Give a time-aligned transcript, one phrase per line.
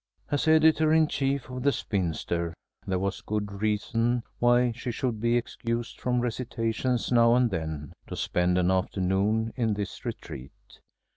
[0.31, 2.55] As editor in chief of The Spinster,
[2.87, 8.15] there was good reason why she should be excused from recitations now and then, to
[8.15, 10.79] spend an afternoon in this retreat.